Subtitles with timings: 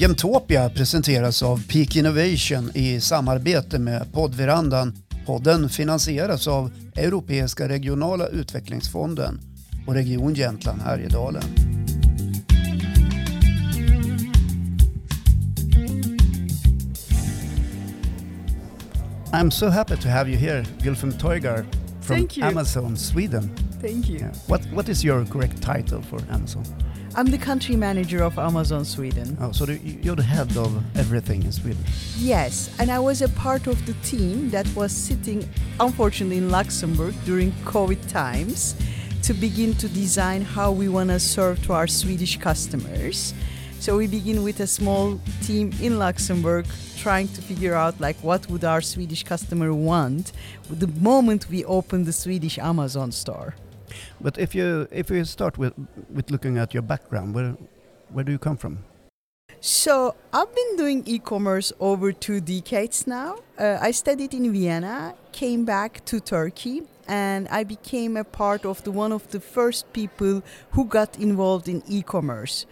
[0.00, 4.92] Jämtopia presenteras av Peak Innovation i samarbete med poddverandan.
[5.26, 9.40] Podden finansieras av Europeiska regionala utvecklingsfonden
[9.86, 11.42] och Region Jämtland Härjedalen.
[19.32, 21.64] I'm so happy to have you here, Gulfem Toigar
[22.02, 22.28] from.
[22.42, 23.50] Amazon Sweden.
[23.80, 24.20] Thank you.
[24.46, 26.89] What what is your correct title for Amazon?
[27.16, 29.36] I'm the country manager of Amazon Sweden.
[29.40, 31.84] Oh, so the, you're the head of everything in Sweden.
[32.16, 35.48] Yes, and I was a part of the team that was sitting,
[35.80, 38.76] unfortunately, in Luxembourg during COVID times
[39.24, 43.34] to begin to design how we want to serve to our Swedish customers.
[43.80, 48.48] So we begin with a small team in Luxembourg trying to figure out like what
[48.50, 50.30] would our Swedish customer want
[50.68, 53.54] the moment we open the Swedish Amazon store.
[54.20, 55.72] But if you if we start with
[56.14, 57.56] with looking at your background, where
[58.12, 58.78] where do you come from?
[59.60, 63.36] So I've been doing e-commerce over two decades now.
[63.58, 68.82] Uh, I studied in Vienna, came back to Turkey, and I became a part of
[68.84, 72.64] the one of the first people who got involved in e-commerce.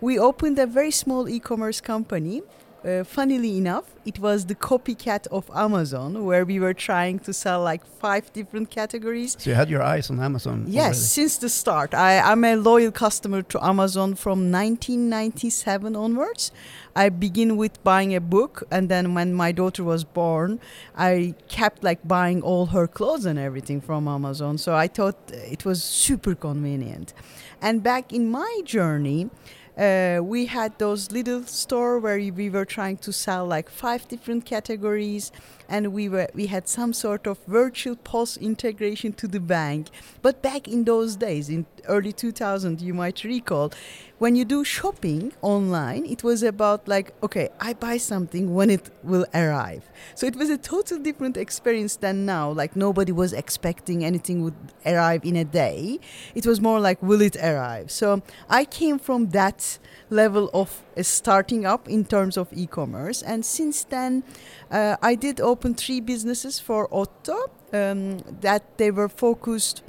[0.00, 2.42] We opened a very small e-commerce company.
[2.86, 7.60] Uh, funnily enough, it was the copycat of Amazon, where we were trying to sell
[7.60, 10.66] like five different categories So you had your eyes on Amazon.
[10.68, 10.98] Yes, already.
[10.98, 11.94] since the start.
[11.94, 16.52] I, I'm a loyal customer to Amazon from 1997 onwards.
[16.94, 20.60] I begin with buying a book, and then when my daughter was born,
[20.96, 24.58] I kept like buying all her clothes and everything from Amazon.
[24.58, 27.12] So I thought it was super convenient.
[27.60, 29.30] And back in my journey,
[29.76, 34.44] uh, we had those little store where we were trying to sell like five different
[34.44, 35.30] categories
[35.68, 39.88] and we were we had some sort of virtual POS integration to the bank.
[40.22, 43.72] But back in those days in early 2000 you might recall
[44.18, 48.90] when you do shopping online it was about like okay i buy something when it
[49.02, 49.88] will arrive.
[50.14, 52.50] So it was a total different experience than now.
[52.50, 54.54] Like nobody was expecting anything would
[54.84, 56.00] arrive in a day.
[56.34, 57.90] It was more like will it arrive?
[57.90, 59.78] So i came from that
[60.10, 63.22] level of starting up in terms of e-commerce.
[63.22, 64.22] And since then
[64.70, 69.82] uh, i did open three businesses for otto um, that they were focused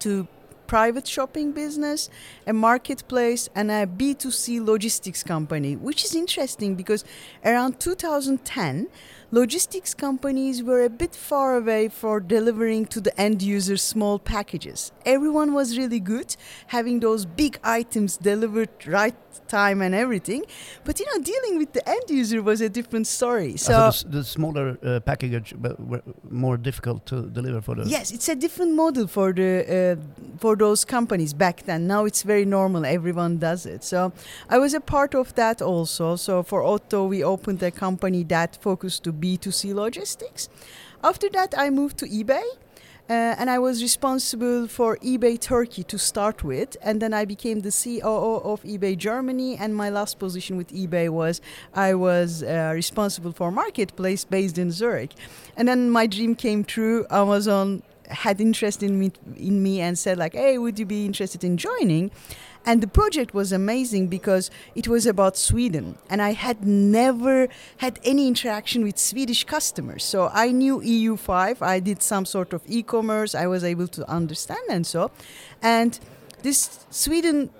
[0.00, 0.26] to
[0.66, 2.10] private shopping business,
[2.46, 7.04] a marketplace, and a B2C logistics company, which is interesting because
[7.44, 8.88] around 2010,
[9.34, 14.92] logistics companies were a bit far away for delivering to the end user small packages.
[15.04, 16.36] Everyone was really good
[16.68, 19.16] having those big items delivered right
[19.48, 20.42] time and everything,
[20.84, 23.56] but you know dealing with the end user was a different story.
[23.56, 27.84] So the, the smaller uh, package, but were more difficult to deliver for the.
[27.84, 31.86] Yes, it's a different model for the uh, for those companies back then.
[31.86, 33.82] Now it's very normal; everyone does it.
[33.84, 34.12] So
[34.48, 36.16] I was a part of that also.
[36.16, 40.48] So for Otto, we opened a company that focused to B2C logistics.
[41.02, 42.46] After that, I moved to eBay.
[43.06, 47.60] Uh, and I was responsible for eBay Turkey to start with, and then I became
[47.60, 49.58] the COO of eBay Germany.
[49.58, 51.42] And my last position with eBay was
[51.74, 55.12] I was uh, responsible for marketplace based in Zurich.
[55.54, 57.04] And then my dream came true.
[57.10, 61.44] Amazon had interest in me in me and said like, "Hey, would you be interested
[61.44, 62.10] in joining?"
[62.66, 67.48] And the project was amazing because it was about Sweden, and I had never
[67.78, 70.02] had any interaction with Swedish customers.
[70.02, 71.60] So I knew EU5.
[71.60, 73.34] I did some sort of e-commerce.
[73.34, 75.10] I was able to understand and so,
[75.60, 75.98] and
[76.42, 77.50] this Sweden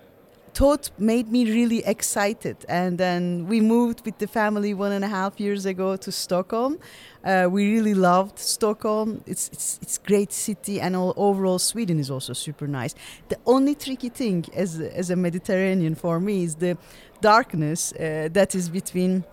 [0.54, 2.56] thought made me really excited.
[2.68, 6.78] And then we moved with the family one and a half years ago to Stockholm.
[7.24, 9.22] Uh, we really loved Stockholm.
[9.26, 12.94] It's it's it's great city, and all, overall Sweden is also super nice.
[13.28, 16.76] The only tricky thing as as a Mediterranean for me is the
[17.20, 19.24] darkness uh, that is between.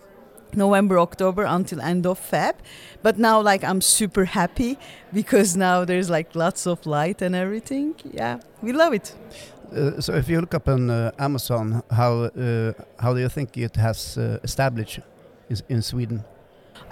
[0.53, 2.55] November, October until end of Feb.
[3.01, 4.77] But now like I'm super happy
[5.13, 7.95] because now there's like lots of light and everything.
[8.11, 9.15] Yeah, we love it.
[9.71, 13.57] Uh, so if you look up on uh, Amazon, how uh, how do you think
[13.57, 14.99] it has uh, established
[15.49, 16.23] is in Sweden?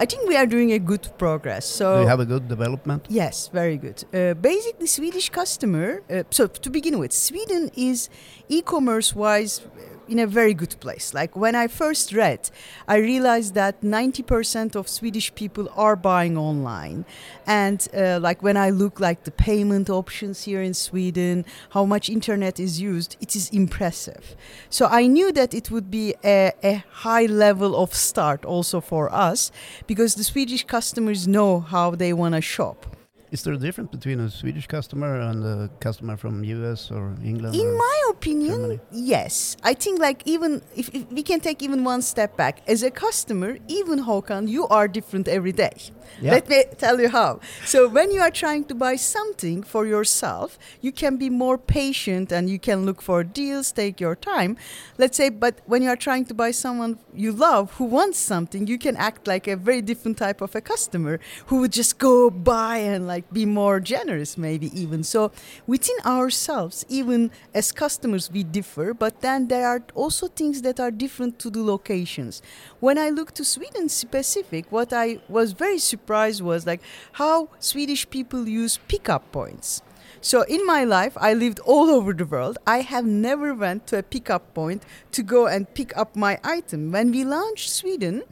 [0.02, 1.66] I think we are doing a good progress.
[1.66, 3.06] So do you have a good development?
[3.10, 4.04] Yes, very good.
[4.14, 6.02] Uh, basically, Swedish customer.
[6.10, 8.10] Uh, so to begin with, Sweden is
[8.48, 9.62] e-commerce wise
[10.10, 11.14] in a very good place.
[11.14, 12.50] Like when I first read,
[12.88, 17.06] I realized that 90% of Swedish people are buying online.
[17.46, 22.10] And uh, like when I look like the payment options here in Sweden, how much
[22.10, 24.36] internet is used, it is impressive.
[24.70, 29.14] So I knew that it would be a, a high level of start also for
[29.14, 29.52] us
[29.88, 32.99] because the Swedish customers know how they want to shop.
[33.32, 37.54] Is there a difference between a Swedish customer and a customer from US or England?
[37.54, 38.80] In or- my opinion, Germany?
[38.92, 39.56] yes.
[39.64, 42.90] I think like even if, if we can take even one step back as a
[42.90, 45.78] customer, even Håkan, you are different every day.
[46.22, 46.32] Yeah.
[46.32, 47.40] Let me tell you how.
[47.66, 52.32] So when you are trying to buy something for yourself, you can be more patient
[52.32, 54.58] and you can look for deals, take your time.
[54.98, 58.68] Let's say, but when you are trying to buy someone you love who wants something,
[58.68, 62.30] you can act like a very different type of a customer who would just go
[62.30, 65.04] buy and like be more generous, maybe even.
[65.04, 65.32] So
[65.68, 70.92] within ourselves, even as customers, we differ, but then there are also things that are
[70.92, 72.42] different to the locations.
[72.80, 76.82] When I look to Sweden specific, what I was very surprised was like
[77.14, 79.82] how Swedish people use pickup points.
[80.22, 82.58] So in my life, I lived all over the world.
[82.68, 86.92] I have never went to a pickup point to go and pick up my item.
[86.92, 88.24] When we launched Sweden,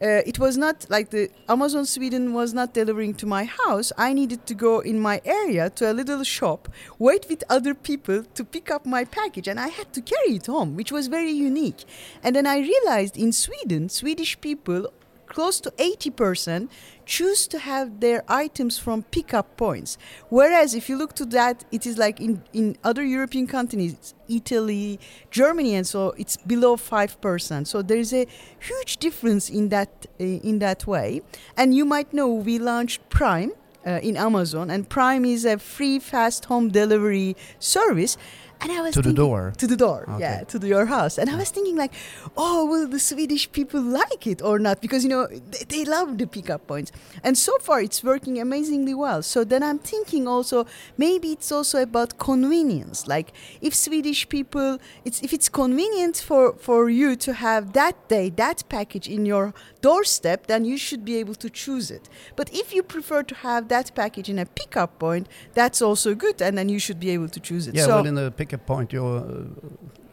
[0.00, 3.92] uh, it was not like the Amazon Sweden was not delivering to my house.
[3.96, 6.68] I needed to go in my area to a little shop,
[6.98, 10.46] wait with other people to pick up my package, and I had to carry it
[10.46, 11.84] home, which was very unique.
[12.22, 14.92] And then I realized in Sweden, Swedish people
[15.26, 16.68] close to 80%
[17.04, 19.96] choose to have their items from pickup points.
[20.28, 24.98] Whereas if you look to that, it is like in, in other European countries, Italy,
[25.30, 27.66] Germany, and so it's below 5%.
[27.66, 28.26] So there's a
[28.58, 31.22] huge difference in that, uh, in that way.
[31.56, 33.52] And you might know we launched Prime.
[33.86, 38.16] Uh, in Amazon, and Prime is a free fast home delivery service.
[38.60, 39.52] And I was To the door?
[39.58, 40.20] To the door, Okay.
[40.20, 41.18] yeah, to the, your house.
[41.18, 41.92] And I was thinking, like,
[42.36, 44.80] oh, will the Swedish people like it or not?
[44.80, 46.90] Because, you know, they, they love the pickup points.
[47.22, 49.22] And so far, it's working amazingly well.
[49.22, 50.66] So then I'm thinking also,
[50.96, 53.06] maybe it's also about convenience.
[53.06, 58.30] Like, if Swedish people, it's if it's convenient for, for you to have that day,
[58.30, 62.08] that package in your doorstep, then you should be able to choose it.
[62.36, 66.40] But if you prefer to have that package in a pickup point, that's also good.
[66.40, 67.74] And then you should be able to choose it.
[67.74, 69.44] Yeah, so, well, in the pickup point, you uh,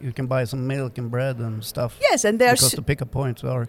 [0.00, 1.96] you can buy some milk and bread and stuff.
[2.10, 3.68] yes, and there's because the pickup points are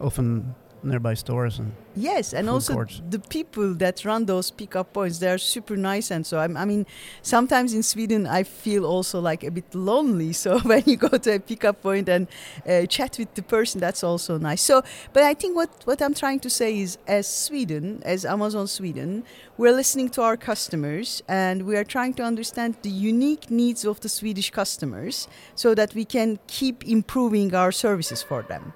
[0.00, 0.54] often
[0.84, 3.02] nearby stores and Yes, and also courts.
[3.10, 6.10] the people that run those pickup points, they are super nice.
[6.10, 6.86] And so, I'm, I mean,
[7.20, 10.32] sometimes in Sweden, I feel also like a bit lonely.
[10.42, 12.26] So, when you go to a pickup point and
[12.66, 14.62] uh, chat with the person, that's also nice.
[14.62, 14.82] So,
[15.12, 19.22] but I think what, what I'm trying to say is, as Sweden, as Amazon Sweden,
[19.58, 24.00] we're listening to our customers and we are trying to understand the unique needs of
[24.00, 28.72] the Swedish customers so that we can keep improving our services for them.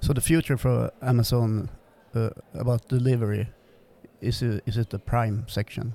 [0.00, 1.70] So the future for Amazon
[2.14, 3.48] uh, about delivery
[4.20, 5.94] is it, is it the Prime section?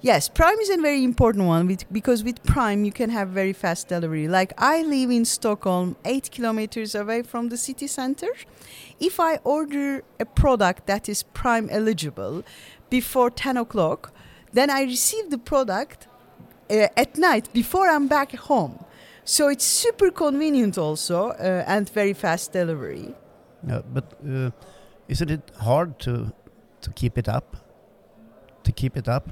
[0.00, 3.52] Yes, Prime is a very important one with, because with Prime you can have very
[3.52, 4.28] fast delivery.
[4.28, 8.28] Like I live in Stockholm, eight kilometers away from the city center.
[9.00, 12.44] If I order a product that is Prime eligible
[12.90, 14.12] before 10 o'clock,
[14.52, 16.06] then I receive the product
[16.70, 18.84] uh, at night before I'm back home.
[19.28, 23.14] So it's super convenient also uh, and very fast delivery.
[23.68, 24.50] Yeah, but uh,
[25.06, 26.32] isn't it hard to
[26.80, 27.56] to keep it up?
[28.64, 29.28] To keep it up,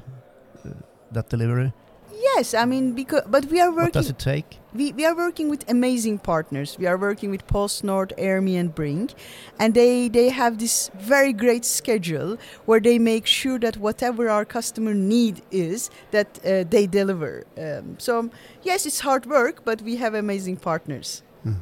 [0.65, 0.73] uh,
[1.13, 1.73] that delivery.
[2.19, 4.59] Yes, I mean because but we are What working does it take?
[4.75, 6.77] we, we are working with amazing partners.
[6.79, 9.11] We are working with PostNord, Airmee, and Bring,
[9.59, 12.37] and they they have this very great schedule
[12.67, 17.45] where they make sure that whatever our customer need is, that uh, they deliver.
[17.59, 18.31] Um, so
[18.63, 21.23] yes, it's hard work, but we have amazing partners.
[21.47, 21.53] Uh,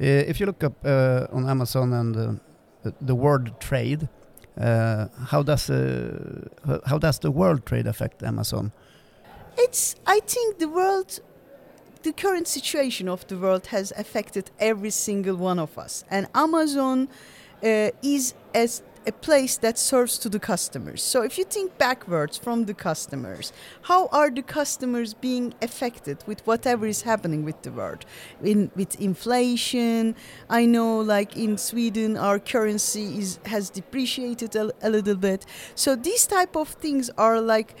[0.00, 2.32] if you look up uh, on Amazon and uh,
[2.82, 4.08] the- the world trade,
[4.60, 8.72] uh, how does uh, how does the world trade affect Amazon?
[9.56, 11.20] It's I think the world
[12.02, 17.08] the current situation of the world has affected every single one of us and Amazon
[17.62, 21.02] uh, is as a place that serves to the customers.
[21.02, 26.46] So if you think backwards from the customers, how are the customers being affected with
[26.46, 28.04] whatever is happening with the world?
[28.42, 30.14] In with inflation,
[30.48, 35.46] I know like in Sweden our currency is has depreciated a, a little bit.
[35.74, 37.74] So these type of things are like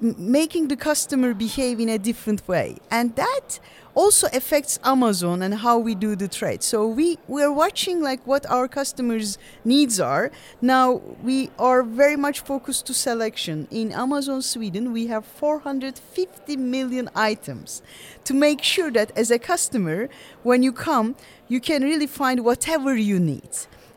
[0.00, 2.76] making the customer behave in a different way.
[2.90, 3.58] And that
[3.94, 6.62] also affects amazon and how we do the trade.
[6.62, 10.30] So we we're watching like what our customers needs are.
[10.60, 13.66] Now we are very much focused to selection.
[13.70, 17.82] In amazon sweden we have 450 million items
[18.24, 20.10] to make sure that as a customer
[20.42, 21.16] when you come
[21.48, 23.48] you can really find whatever you need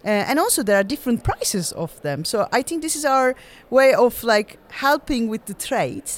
[0.05, 3.35] uh, and also there are different prices of them so i think this is our
[3.69, 6.09] way of like helping with the trade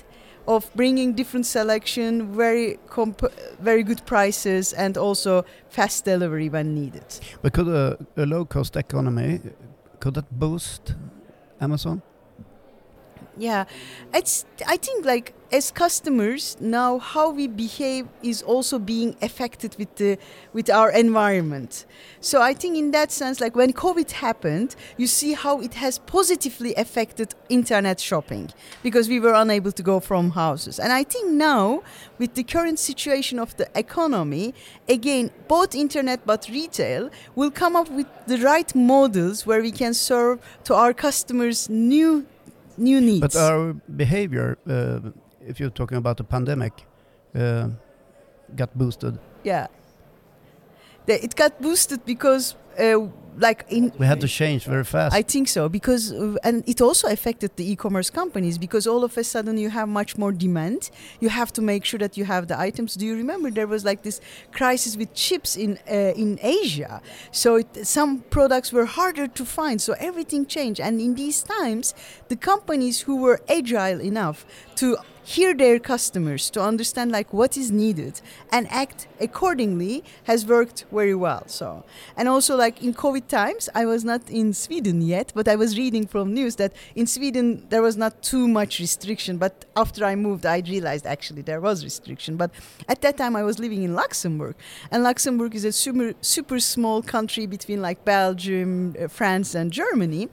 [0.47, 7.19] of bringing different selection very comp- very good prices and also fast delivery when needed
[7.41, 9.39] But could a, a low cost economy
[10.01, 10.95] could that boost
[11.61, 12.01] Amazon?
[13.41, 13.65] Yeah,
[14.13, 14.45] it's.
[14.67, 20.19] I think like as customers now, how we behave is also being affected with the
[20.53, 21.87] with our environment.
[22.19, 25.97] So I think in that sense, like when COVID happened, you see how it has
[25.97, 28.51] positively affected internet shopping
[28.83, 30.77] because we were unable to go from houses.
[30.77, 31.81] And I think now
[32.19, 34.53] with the current situation of the economy,
[34.87, 39.95] again, both internet but retail will come up with the right models where we can
[39.95, 42.27] serve to our customers new
[42.77, 43.21] new needs.
[43.21, 45.11] But our behavior, uh,
[45.47, 46.85] if you're talking about the pandemic,
[47.35, 47.69] uh,
[48.55, 49.17] got boosted.
[49.43, 49.67] yeah.
[51.05, 53.07] The- It got boosted because, uh,
[53.37, 55.15] like in We had to change very fast.
[55.15, 59.17] I think so because uh, and it also affected the e-commerce companies because all of
[59.17, 60.89] a sudden you have much more demand.
[61.19, 62.95] You have to make sure that you have the items.
[62.95, 64.21] Do you remember there was like this
[64.51, 67.01] crisis with chips in uh, in Asia?
[67.31, 69.81] So it, some products were harder to find.
[69.81, 70.79] So everything changed.
[70.79, 71.93] And in these times,
[72.27, 74.45] the companies who were agile enough
[74.75, 80.85] to hear their customers to understand like what is needed and act accordingly has worked
[80.91, 81.83] very well so.
[82.17, 85.77] And also like in covid times i was not in sweden yet but i was
[85.77, 90.15] reading from news that in sweden there was not too much restriction but after i
[90.15, 92.35] moved i realized actually there was restriction.
[92.37, 92.51] But
[92.87, 94.55] at that time i was living in luxembourg
[94.91, 100.29] and luxembourg is a super super small country between like belgium uh, france and germany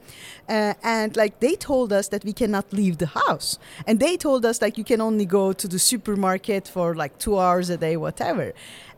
[0.49, 3.59] uh, and like they told us that we cannot leave the house.
[3.87, 7.37] And they told us like you can only go to the supermarket for like two
[7.37, 8.53] hours a day whatever.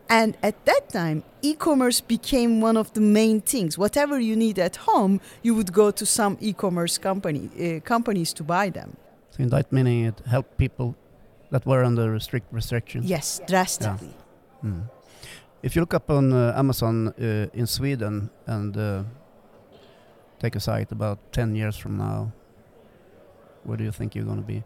[0.08, 3.78] And at that time e-commerce became one of the main things.
[3.78, 8.42] Whatever you need at home you would go to some e-commerce company uh, companies to
[8.42, 8.96] buy them.
[9.30, 10.94] So in that meaning, it helped people
[11.50, 13.04] that were under strict restrictions.
[13.06, 14.14] yes drastically.
[14.64, 14.82] Mm.
[15.62, 19.04] If you look up on uh, Amazon uh, in Sweden and uh,
[20.42, 22.32] take a site about 10 years from now,
[23.64, 24.62] where do you think you're going to be?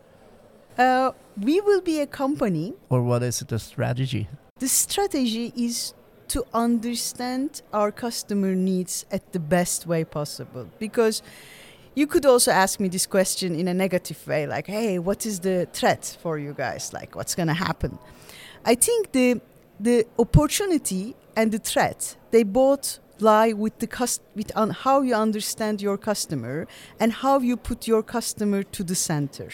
[0.79, 4.29] uh, we will be a company Or what is it a strategy?
[4.59, 5.95] The strategy is
[6.29, 11.23] to understand our customer needs at the best way possible because
[11.95, 15.41] you could also ask me this question in a negative way like hey what is
[15.41, 17.99] the threat for you guys like what's going to happen
[18.73, 19.41] i think the
[19.81, 25.15] the opportunity and the threat they both lie with the cust- with on how you
[25.15, 26.67] understand your customer
[27.01, 29.49] and how you put your customer to the center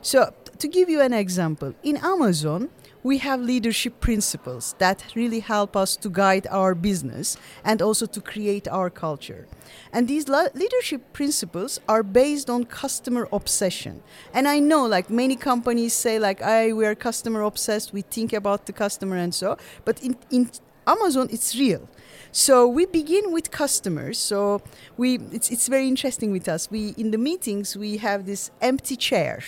[0.00, 2.70] so to give you an example in amazon
[3.04, 8.20] we have leadership principles that really help us to guide our business and also to
[8.20, 9.46] create our culture.
[9.92, 14.02] And these le- leadership principles are based on customer obsession.
[14.32, 18.32] And I know like many companies say like I we are customer obsessed, we think
[18.32, 20.50] about the customer and so, but in in
[20.86, 21.88] Amazon it's real.
[22.32, 24.18] So we begin with customers.
[24.18, 24.60] So
[24.96, 26.70] we it's it's very interesting with us.
[26.70, 29.42] We in the meetings we have this empty chair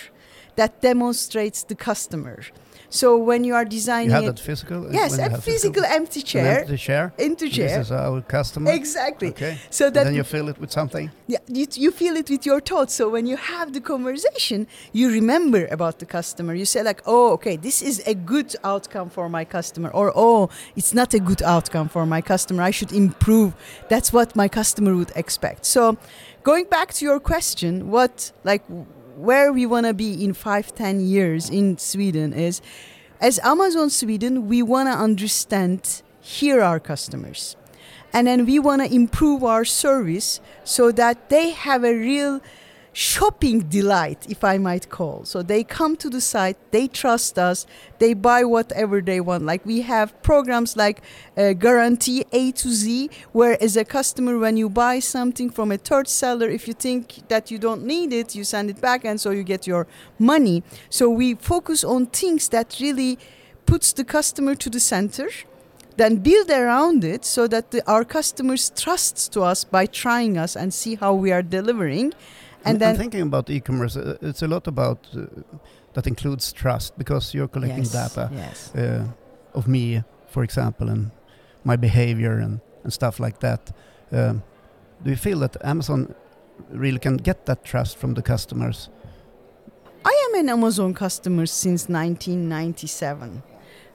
[0.55, 2.43] that demonstrates the customer.
[2.89, 4.87] So when you are designing You have a- that physical?
[4.93, 7.13] yes, a have physical empty chair, empty chair?
[7.19, 7.67] empty chair.
[7.79, 8.71] This is our customer?
[8.71, 9.29] Exactly.
[9.29, 9.57] Okay.
[9.69, 11.11] So And then you fill it with something?
[11.27, 12.93] yeah, you, you feel it with your thoughts.
[12.93, 16.53] So when you have the conversation, you remember about the customer.
[16.55, 20.49] You say like, "Oh, okay, this is a good outcome for my customer," or "Oh,
[20.75, 22.63] it's not a good outcome for my customer.
[22.63, 23.51] I should improve."
[23.89, 25.65] That's what my customer would expect.
[25.65, 25.97] So,
[26.43, 28.63] going back to your question, what like
[29.17, 32.61] where we want to be in five, ten years in Sweden is,
[33.19, 37.55] as Amazon Sweden, we want to understand, hear our customers.
[38.13, 42.41] And then we want to improve our service so that they have a real
[42.97, 45.23] shopping delight if i might call.
[45.23, 47.67] So they come to the site they trust us
[47.99, 49.45] they buy whatever they want.
[49.45, 51.03] Like we have programs like
[51.37, 55.77] uh, guarantee a to z where as a customer when you buy something from a
[55.77, 59.21] third seller if you think that you don't need it you send it back and
[59.21, 59.85] so you get your
[60.17, 60.63] money.
[60.89, 63.19] So we focus on things that really
[63.67, 65.29] puts the customer to the center
[65.97, 70.55] then build around it so that the, our customers trust to us by trying us
[70.55, 72.13] and see how we are delivering
[72.69, 73.95] and I'm- then I'm thinking about e-commerce.
[73.99, 75.21] uh, It's a lot about uh,
[75.93, 79.03] that includes trust because you're collecting yes, data yes uh,
[79.53, 81.11] of me, for example, and
[81.63, 83.71] my behavior and, and stuff like that.
[84.11, 84.41] Um,
[85.03, 86.13] do you feel that Amazon
[86.71, 88.89] really can get that trust from the customers?
[90.05, 93.43] I am an Amazon customer since 1997.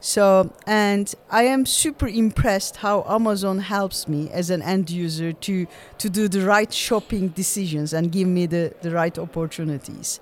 [0.04, 5.68] So, and I am super impressed how Amazon helps me as an end user to,
[5.98, 10.18] to do the right shopping decisions and give me the, the right opportunities.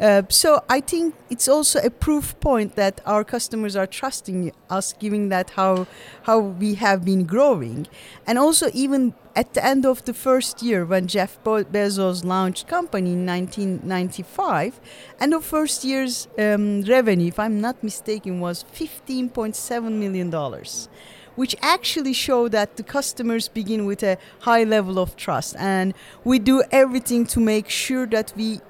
[0.00, 4.92] Uh, so, I think it's also a proof point that our customers are trusting us,
[4.92, 5.86] giving that how,
[6.24, 7.86] how we have been growing.
[8.26, 12.66] And also, even at the end of the first year when Jeff Bo- Bezos launched
[12.66, 14.80] company in 1995,
[15.20, 20.88] and the first year's um, revenue, if I'm not mistaken, was 15.7 million dollars,
[21.36, 26.38] which actually show that the customers begin with a high level of trust, and we
[26.38, 28.60] do everything to make sure that we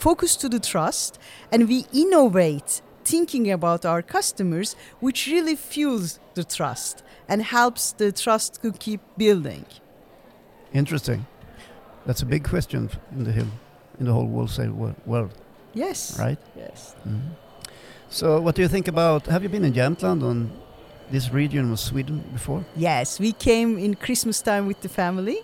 [0.00, 1.18] focus to the trust
[1.52, 8.10] and we innovate thinking about our customers, which really fuels the trust and helps the
[8.12, 9.64] trust to keep building.
[10.72, 11.26] Interesting.
[12.06, 13.48] That's a big question in the hill,
[13.98, 15.32] in the whole wholesale wo- world,
[15.74, 16.16] Yes.
[16.18, 16.38] right?
[16.56, 16.94] Yes.
[17.06, 17.20] Mhm.
[18.08, 19.26] So, what do you think about?
[19.26, 20.50] Have you been in Jämtland on
[21.12, 22.64] this region of Sweden before?
[22.76, 25.38] Yes, we came in Christmas time with the family.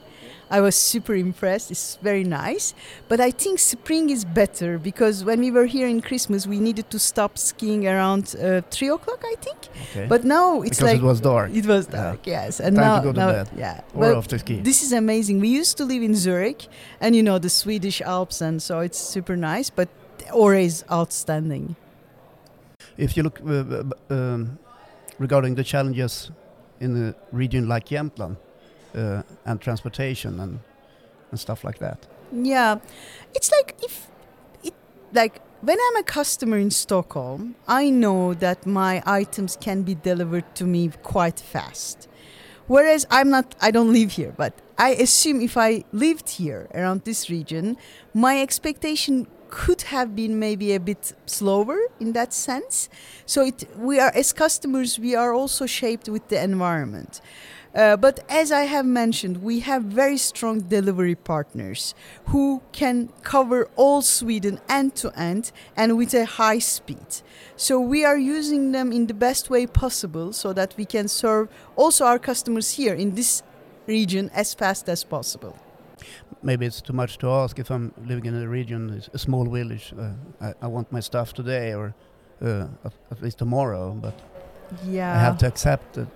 [0.50, 1.70] I was super impressed.
[1.70, 2.72] It's very nice.
[3.08, 6.88] But I think spring is better because when we were here in Christmas, we needed
[6.90, 9.58] to stop skiing around uh, three o'clock, I think.
[9.90, 10.06] Okay.
[10.06, 12.02] But now it's because like it was dark It was Yeah.
[12.02, 12.60] dark, yes.
[12.60, 13.48] And Time to now, go to now- bed.
[13.56, 13.80] yeah.
[13.94, 15.40] or But after this is amazing.
[15.40, 16.68] We used to live in Zurich,
[17.00, 19.68] and you know the Swedish Alps, and so it's super nice.
[19.70, 19.88] But
[20.30, 21.74] Åre is outstanding.
[22.96, 24.58] If you look uh, uh, um,
[25.18, 26.30] regarding the challenges
[26.80, 28.36] in a region like Jämtland
[28.96, 30.60] uh, and transportation and
[31.30, 32.06] and stuff like that.
[32.32, 32.78] Yeah,
[33.34, 34.08] it's like if
[34.62, 34.74] it
[35.12, 40.54] like when I'm a customer in Stockholm, I know that my items can be delivered
[40.56, 42.08] to me quite fast.
[42.66, 47.04] Whereas I'm not, I don't live here, but I assume if I lived here around
[47.04, 47.76] this region,
[48.12, 52.88] my expectation could have been maybe a bit slower in that sense.
[53.24, 57.20] So it, we are, as customers, we are also shaped with the environment.
[57.76, 61.94] Uh, but as I have mentioned, we have very strong delivery partners
[62.26, 67.06] who can cover all Sweden end to end and with a high speed.
[67.56, 71.48] So we are using them in the best way possible so that we can serve
[71.76, 73.42] also our customers here in this
[73.86, 75.54] region as fast as possible.
[76.42, 79.92] Maybe it's too much to ask if I'm living in a region, a small village.
[79.98, 81.94] Uh, I, I want my stuff today or
[82.40, 84.14] uh, at, at least tomorrow, but
[84.88, 85.14] Yeah.
[85.14, 86.08] I have to accept that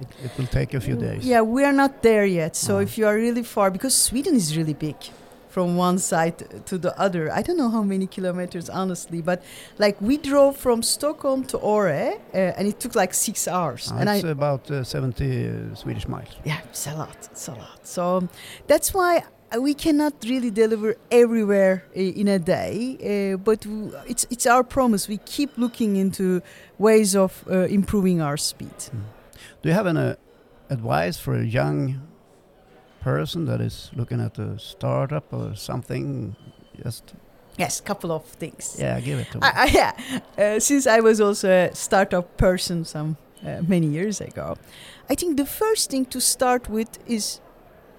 [0.00, 1.24] it, it will take a few days.
[1.24, 2.56] Yeah, we are not there yet.
[2.56, 2.80] So Oh.
[2.82, 4.96] if you are really far, because Sweden is really big
[5.48, 7.28] from one side to the other.
[7.38, 9.42] I don't know how many kilometers, honestly, but
[9.78, 13.90] like we drove from Stockholm to Åre, uh, and it took like six hours.
[13.90, 16.36] Uh, and it's I, about uh, 70 uh, Swedish miles.
[16.44, 17.16] yeah, it's a lot.
[17.32, 17.80] It's a lot.
[17.86, 18.28] So um,
[18.68, 19.22] that's why
[19.60, 23.32] we cannot really deliver everywhere in a day.
[23.34, 23.66] Uh, but
[24.06, 25.08] it's it's our promise.
[25.08, 26.40] We keep looking into
[26.78, 28.78] ways of uh, improving our speed.
[29.62, 30.16] Do you have any
[30.70, 32.00] advice for a young
[33.00, 36.36] person that is looking at a startup or something?
[36.82, 37.14] Just
[37.58, 38.76] Yes, a couple of things.
[38.78, 39.42] yeah, give it to me.
[39.42, 39.92] I, I, yeah,
[40.38, 44.56] uh, since I was also a startup person some uh, many years ago,
[45.10, 47.40] I think the first thing to start with is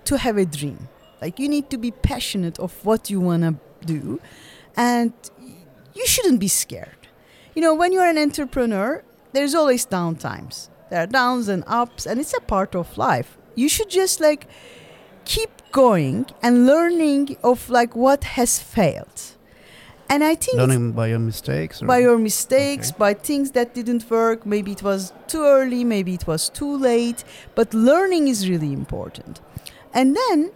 [0.05, 0.89] to have a dream.
[1.21, 4.19] Like you need to be passionate of what you want to do,
[4.75, 5.13] and
[5.93, 7.07] you shouldn't be scared.
[7.53, 10.69] You know, when you're an entrepreneur, there's always downtimes.
[10.91, 13.37] There are downs and ups, and it's a part of life.
[13.55, 14.45] You should just like
[15.23, 19.21] keep going and learning of like what has failed.
[20.09, 21.79] And I think Learning by your mistakes.
[21.79, 22.97] By your mistakes, Okay.
[22.99, 24.45] by things that didn't work.
[24.45, 27.23] Maybe it was too early, maybe it was too late.
[27.55, 29.39] But learning is really important.
[29.93, 30.51] And then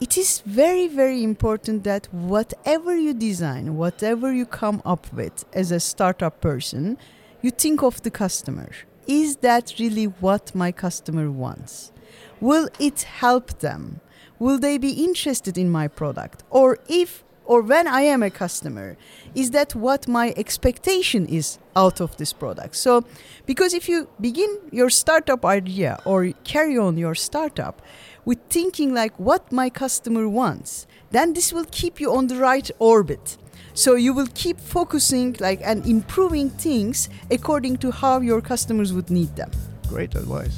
[0.00, 5.70] it is very, very important that whatever you design, whatever you come up with as
[5.70, 6.98] a startup person,
[7.42, 8.70] you think of the customer.
[9.06, 11.92] Is that really what my customer wants?
[12.40, 14.00] Will it help them?
[14.38, 16.42] Will they be interested in my product?
[16.50, 18.96] Or if or when I am a customer,
[19.34, 22.74] is that what my expectation is out of this product?
[22.76, 23.04] So,
[23.46, 27.80] because if you begin your startup idea or carry on your startup
[28.24, 32.68] with thinking like what my customer wants, then this will keep you on the right
[32.80, 33.38] orbit.
[33.76, 39.10] So you will keep focusing like and improving things according to how your customers would
[39.10, 39.50] need them.
[39.88, 40.56] Great advice.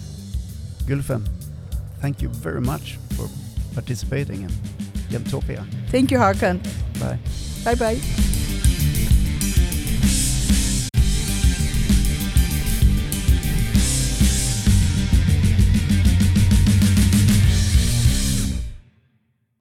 [0.86, 1.26] Gulfem,
[2.00, 3.28] thank you very much for
[3.74, 4.50] participating in
[5.10, 5.66] Jämtopia.
[5.90, 6.62] Thank you, Håkan.
[7.00, 7.18] Bye.
[7.64, 8.37] Bye bye.